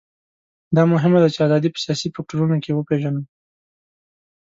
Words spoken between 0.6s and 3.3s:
دا مهمه ده چې ازادي په سیاسي فکټورونو کې وپېژنو.